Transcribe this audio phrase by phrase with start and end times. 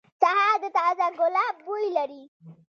[0.21, 2.23] سهار د تازه ګلاب بوی لري.